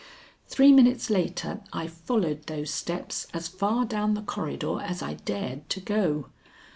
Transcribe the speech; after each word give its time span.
Three 0.47 0.71
minutes 0.71 1.11
later 1.11 1.61
I 1.71 1.85
followed 1.85 2.47
those 2.47 2.71
steps 2.73 3.27
as 3.35 3.47
far 3.47 3.85
down 3.85 4.15
the 4.15 4.23
corridor 4.23 4.79
as 4.81 5.03
I 5.03 5.13
dared 5.13 5.69
to 5.69 5.79
go. 5.79 6.25